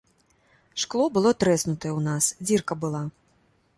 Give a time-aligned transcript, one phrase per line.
[0.83, 3.03] Шкло было трэснутае ў нас, дзірка была.